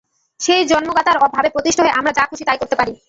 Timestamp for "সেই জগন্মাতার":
0.39-1.17